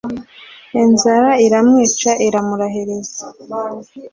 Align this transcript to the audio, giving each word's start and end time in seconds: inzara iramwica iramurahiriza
inzara 0.83 1.31
iramwica 1.45 2.11
iramurahiriza 2.27 3.23